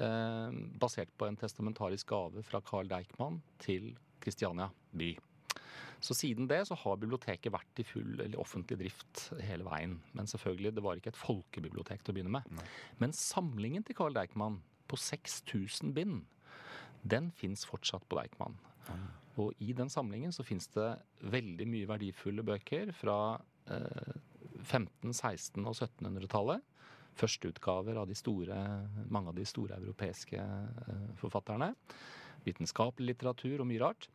[0.00, 5.16] eh, basert på en testamentarisk gave fra Carl Deichman til Kristiania by.
[6.04, 9.96] Så siden det så har biblioteket vært i full eller offentlig drift hele veien.
[10.14, 12.62] Men selvfølgelig, det var ikke et folkebibliotek til å begynne med.
[13.02, 16.22] Men samlingen til Carl Deichman på 6000 bind,
[17.02, 18.56] den fins fortsatt på Deichman.
[19.38, 20.88] Og i den samlingen så fins det
[21.30, 23.18] veldig mye verdifulle bøker fra
[23.70, 24.16] eh,
[24.64, 26.64] 15-, 16- og 1700-tallet.
[27.18, 28.56] Førsteutgaver av de store,
[29.10, 31.72] mange av de store europeiske eh, forfatterne.
[32.46, 34.10] Vitenskapelig litteratur og mye rart.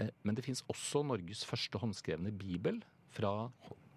[0.00, 2.80] Eh, men det fins også Norges første håndskrevne bibel
[3.14, 3.34] fra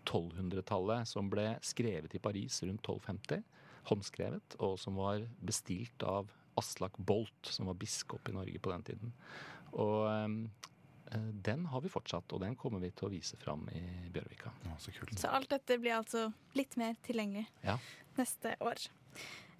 [0.09, 3.43] 1200-tallet, som ble skrevet i Paris rundt 1250.
[3.89, 8.85] Håndskrevet, og som var bestilt av Aslak Bolt, som var biskop i Norge på den
[8.87, 9.13] tiden.
[9.73, 10.37] Og eh,
[11.45, 14.53] den har vi fortsatt, og den kommer vi til å vise fram i Bjørvika.
[14.79, 15.17] så kult.
[15.19, 17.77] Så alt dette blir altså litt mer tilgjengelig Ja.
[18.17, 18.79] neste år.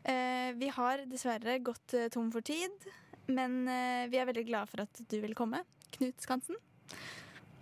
[0.04, 2.72] Eh, vi har dessverre gått eh, tom for tid,
[3.28, 5.62] men eh, vi er veldig glade for at du vil komme.
[5.98, 6.60] Knut Skansen.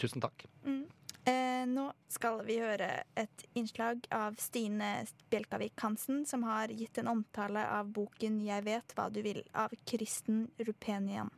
[0.01, 0.45] Tusen takk.
[0.65, 0.85] Mm.
[1.23, 7.11] Eh, nå skal vi høre et innslag av Stine Bjelkavik Hansen, som har gitt en
[7.11, 11.29] omtale av boken 'Jeg vet hva du vil' av Kristen Rupenian.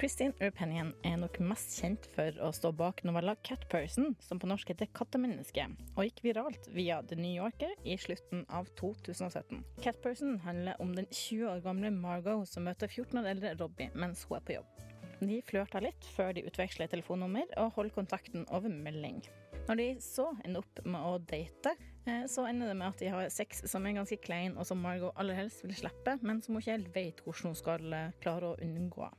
[0.00, 4.48] Christine Urpenian er nok mest kjent for å stå bak novella 'Cat Person', som på
[4.48, 9.60] norsk heter 'Kattemenneske', og gikk viralt via The New Yorker i slutten av 2017.
[9.84, 13.90] 'Cat Person' handler om den 20 år gamle Margot som møter 14 år eldre Robbie
[13.94, 14.72] mens hun er på jobb.
[15.20, 19.20] De flørter litt før de utveksler telefonnummer og holder kontakten over melding.
[19.68, 23.12] Når de så ender opp med å date, eh, så ender det med at de
[23.12, 26.54] har sex som er ganske klein, og som Margot aller helst vil slippe, men som
[26.54, 29.10] hun ikke helt vet hvordan hun skal eh, klare å unngå.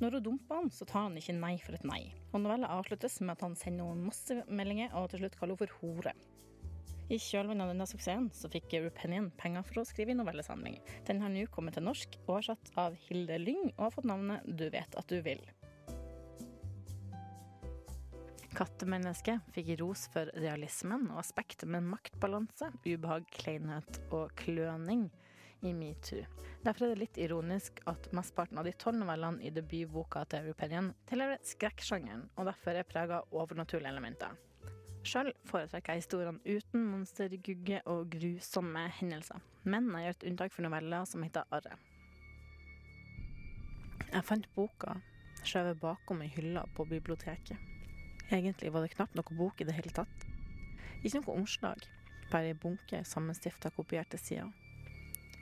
[0.00, 2.02] Når hun dumper han, så tar han ikke nei for et nei.
[2.32, 5.60] Og novella avsluttes med at han sender henne masse meldinger, og til slutt kaller hun
[5.60, 6.14] for hore.
[7.10, 10.78] I kjølvannet av denne suksessen så fikk Rupenian penger for å skrive i novellesamling.
[11.08, 14.68] Den har nå kommet til norsk, oversatt av Hilde Lyng, og har fått navnet Du
[14.72, 15.42] vet at du vil.
[18.56, 25.10] Kattemennesket fikk ros for realismen og aspektet med maktbalanse, ubehag, kleinhet og kløning
[25.62, 26.24] i metoo.
[26.64, 30.92] Derfor er det litt ironisk at mesteparten av de tolv novellene i debutboka til Rupenian
[31.08, 34.36] tilhører skrekksjangeren, og derfor er prega overnaturlige elementer.
[35.00, 40.52] Sjøl foretrekker jeg historiene uten monster, gugge og grusomme hendelser, men jeg gjør et unntak
[40.52, 41.78] for noveller som heter Arre.
[44.10, 44.98] Jeg fant boka
[45.46, 47.56] skjøvet bakom ei hylle på biblioteket.
[48.30, 50.26] Egentlig var det knapt noe bok i det hele tatt.
[51.00, 51.86] Ikke noe omslag,
[52.30, 54.50] bare ei bunke sammenstifta kopierte sider.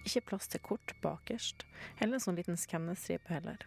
[0.08, 1.66] Ikke plass til kort bakerst,
[2.00, 3.60] eller sånn liten skannestripe heller.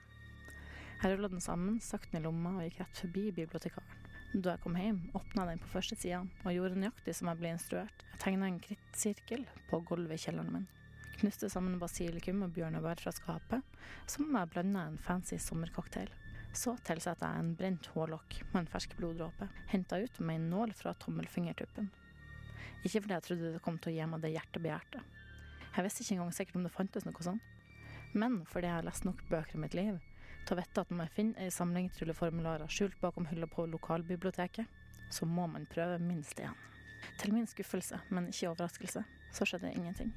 [1.02, 3.98] Jeg rulla den sammen, sakten i lomma og gikk rett forbi bibliotekaren.
[4.34, 7.52] Da jeg kom hjem, åpna den på første sida og gjorde nøyaktig som jeg ble
[7.52, 8.06] instruert.
[8.14, 10.68] Jeg tegna en krittsirkel på gulvet i kjelleren min.
[11.20, 13.78] Knuste sammen basilikum og bjørnebær fra skapet,
[14.10, 16.10] som om jeg blanda en fancy sommercocktail.
[16.58, 20.74] Så tilsatte jeg en brent hårlokk med en fersk bloddråpe, henta ut med en nål
[20.80, 21.92] fra tommelfingertuppen.
[22.82, 25.04] Ikke fordi jeg trodde det kom til å gi meg det hjertet begjærte.
[25.72, 27.44] Jeg visste ikke engang sikkert om det fantes noe sånt.
[28.12, 30.00] Men fordi jeg har lest nok bøker i mitt liv
[30.46, 34.68] til å vite at når man finner ei samling trylleformularer skjult bakom hylla på lokalbiblioteket,
[35.14, 36.56] så må man prøve minst én.
[37.22, 40.12] Til min skuffelse, men ikke overraskelse, så skjedde ingenting.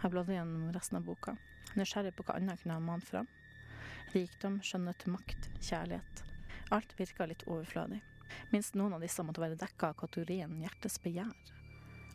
[0.00, 1.36] Jeg bladde gjennom resten av boka,
[1.78, 3.28] nysgjerrig på hva annet kunne ha mant fram.
[4.14, 6.24] Rikdom, skjønnhet, makt, kjærlighet.
[6.74, 8.00] Alt virka litt overflødig.
[8.50, 11.32] Minst noen av disse måtte være dekka av kategorien hjertets begjær.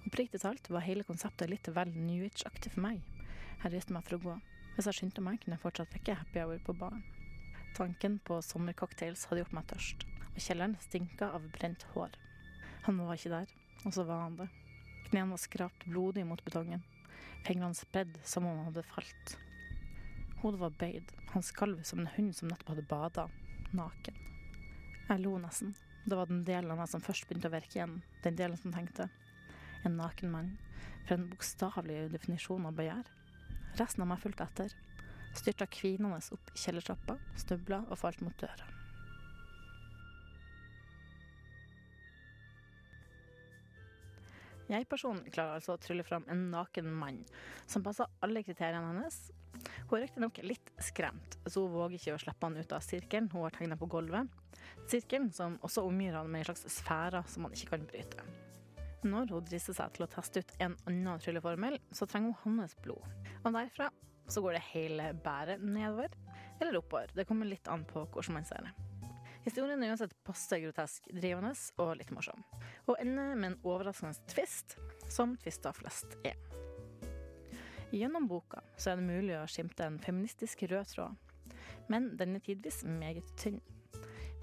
[0.06, 3.02] Oppriktig talt var hele konseptet litt vel New Age-aktig for meg.
[3.64, 4.36] Jeg reiste meg for å gå.
[4.76, 7.02] Hvis jeg skyndte meg, kunne jeg fortsatt vekke happy hour på baren.
[7.76, 12.14] Tanken på sommercocktails hadde gjort meg tørst, og kjelleren stinka av brent hår.
[12.86, 14.48] Han var ikke der, og så var han det.
[15.10, 16.86] Knærne var skrapt blodig mot betongen.
[17.48, 19.36] Fingrene spredd som om han hadde falt.
[20.44, 23.28] Hodet var bøyd, han skalv som en hund som nettopp hadde bada,
[23.74, 24.22] naken.
[25.10, 25.74] Jeg lo nesten.
[26.06, 28.74] Det var den delen av meg som først begynte å virke igjen, den delen som
[28.76, 29.10] tenkte.
[29.86, 30.54] En naken mann,
[31.06, 33.12] for en bokstavelig definisjon av begjær.
[33.80, 34.74] Resten av meg fulgte etter.
[35.36, 38.72] Styrta kvinende opp kjellertrappa, snubla og falt mot døra.
[44.66, 47.20] Jeg-personen klarer altså å trylle fram en naken mann
[47.70, 49.20] som passer alle kriteriene hennes.
[49.86, 53.30] Hun er riktignok litt skremt, så hun våger ikke å slippe han ut av sirkelen
[53.36, 54.32] hun har tegna på gulvet.
[54.90, 58.26] Sirkelen som også omgir han med en slags sfære som han ikke kan bryte.
[59.06, 62.74] Når hun drister seg til å teste ut en annen trylleformel, så trenger hun hans
[62.82, 63.06] blod.
[63.44, 63.92] Og derfra
[64.26, 66.10] så går det hele bæret nedover
[66.58, 67.12] eller oppover.
[67.14, 68.74] Det kommer litt an på hvordan man ser det.
[69.46, 71.52] Historien er uansett passe grotesk, drivende
[71.84, 72.42] og litt morsom.
[72.90, 74.80] Og ender med en overraskende tvist,
[75.14, 76.40] som tvister flest er.
[77.94, 81.54] Gjennom boka så er det mulig å skimte en feministisk rød tråd,
[81.94, 83.62] men den er tidvis meget tynn.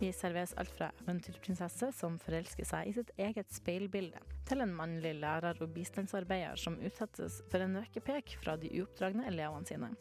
[0.03, 5.13] Vi serveres alt fra eventyrprinsesse som forelsker seg i sitt eget speilbilde, til en mannlig
[5.23, 9.93] lærer og bistandsarbeider som utsettes for en rekkepek fra de uoppdragne elevene sine,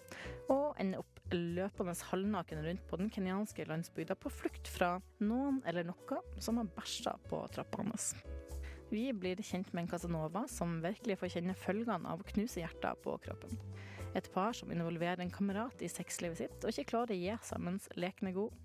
[0.50, 5.86] og ender opp løpende halvnaken rundt på den kenyanske landsbygda på flukt fra noen eller
[5.92, 8.16] noe som har bæsja på trappa hans.
[8.90, 12.98] Vi blir kjent med en Casanova som virkelig får kjenne følgene av å knuse hjerter
[13.06, 13.54] på kroppen.
[14.18, 17.66] Et par som involverer en kamerat i sexlivet sitt og ikke klarer å gi seg
[17.70, 18.60] mens leken er god.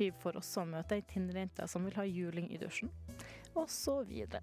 [0.00, 2.88] Vi får også møte ei Tinder-jente som vil ha juling i dusjen,
[3.52, 4.40] og så videre.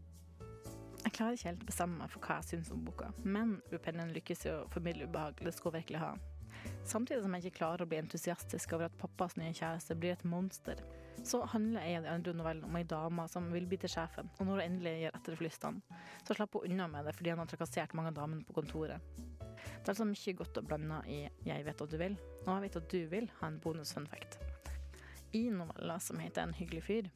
[1.01, 4.11] Jeg klarer ikke helt å bestemme meg for hva jeg syns om boka, men Rupennen
[4.13, 6.11] lykkes i å formidle ubehag det hun virkelig ha.
[6.85, 10.25] Samtidig som jeg ikke klarer å bli entusiastisk over at pappas nye kjæreste blir et
[10.29, 10.83] monster,
[11.25, 14.29] så handler en av de andre novellene om ei dame som vil bli til sjefen,
[14.37, 17.33] og når hun endelig gir etter for lystene, så slipper hun unna med det fordi
[17.33, 19.01] han har trakassert mange av damene på kontoret.
[19.41, 22.67] Det er altså mye godt å blande i Jeg vet at du vil, og Jeg
[22.67, 24.37] vet at du vil ha en bonus fun fact.
[25.33, 27.09] I novella som heter En hyggelig fyr,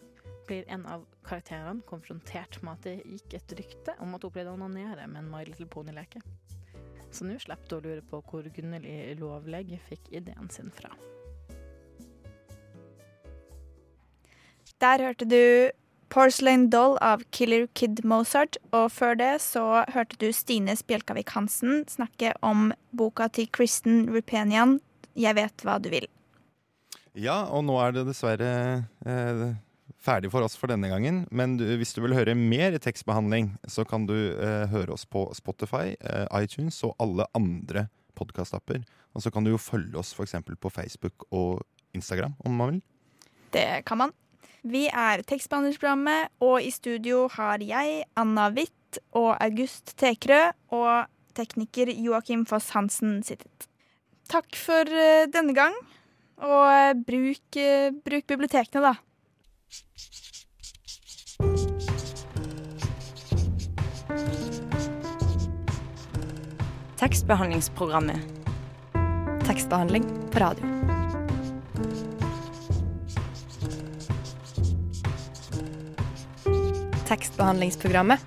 [0.48, 4.52] blir en av karakterene konfrontert med at det gikk et rykte om at hun pleide
[4.52, 6.22] å onanere med en My Little Pony-leke.
[7.12, 10.92] Så nå slipper du å lure på hvor Gunnhild Lovlegg fikk ideen sin fra.
[14.82, 15.72] Der hørte du
[16.12, 21.86] Porcelain Doll av Killer Kid Mozart, og før det så hørte du Stine Spjelkavik Hansen
[21.88, 24.80] snakke om boka til Kristen Rupenian
[25.16, 26.21] 'Jeg vet hva du vil'.
[27.18, 28.52] Ja, og nå er det dessverre
[29.04, 29.44] eh,
[30.00, 31.26] ferdig for oss for denne gangen.
[31.32, 35.26] Men du, hvis du vil høre mer tekstbehandling, så kan du eh, høre oss på
[35.36, 38.84] Spotify, eh, iTunes og alle andre podkastapper.
[39.12, 40.38] Og så kan du jo følge oss f.eks.
[40.56, 41.62] på Facebook og
[41.98, 42.82] Instagram, om man vil.
[43.52, 44.16] Det kan man.
[44.62, 51.92] Vi er tekstbehandlingsprogrammet, og i studio har jeg, Anna Witt og August Tekrø og tekniker
[51.92, 53.68] Joakim Foss Hansen sittet.
[54.32, 55.76] Takk for eh, denne gang,
[56.42, 58.96] og eh, bruk, eh, bruk bibliotekene, da.
[67.02, 68.20] Tekstbehandlingsprogrammet.
[69.46, 70.66] Tekstbehandling på radio.
[77.08, 78.20] Tekstbehandlingsprogrammet.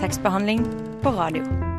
[0.00, 0.64] Tekstbehandling
[1.02, 1.69] på radio.